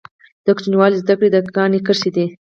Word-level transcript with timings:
د 0.45 0.47
کوچنیوالي 0.55 0.97
زده 1.03 1.13
کړي 1.17 1.29
د 1.31 1.37
کاڼي 1.55 1.79
کرښي 1.85 2.11
دي. 2.15 2.25